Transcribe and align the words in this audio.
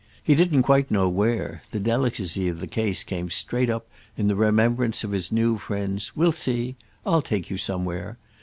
He 0.23 0.33
didn't 0.33 0.63
quite 0.63 0.89
know 0.89 1.07
where; 1.07 1.61
the 1.69 1.79
delicacy 1.79 2.47
of 2.47 2.59
the 2.59 2.65
case 2.65 3.03
came 3.03 3.29
straight 3.29 3.69
up 3.69 3.85
in 4.17 4.27
the 4.29 4.35
remembrance 4.35 5.03
of 5.03 5.11
his 5.11 5.31
new 5.31 5.59
friend's 5.59 6.15
"We'll 6.15 6.31
see; 6.31 6.75
I'll 7.05 7.21
take 7.21 7.51
you 7.51 7.57
somewhere!" 7.57 8.17